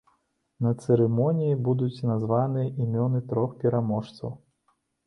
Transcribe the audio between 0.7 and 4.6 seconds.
цырымоніі будуць названыя імёны трох пераможцаў.